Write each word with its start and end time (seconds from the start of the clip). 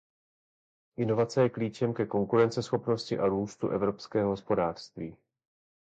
Inovace 0.97 1.41
je 1.41 1.49
klíčem 1.49 1.93
ke 1.93 2.05
konkurenceschopnosti 2.05 3.17
a 3.19 3.25
růstu 3.27 3.69
evropského 3.69 4.29
hospodářství. 4.29 5.15